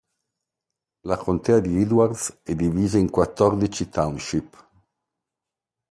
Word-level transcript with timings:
La 1.03 1.15
contea 1.15 1.59
di 1.59 1.79
Edwards 1.79 2.39
è 2.41 2.55
divisa 2.55 2.97
in 2.97 3.11
quattordici 3.11 3.87
township. 3.87 4.69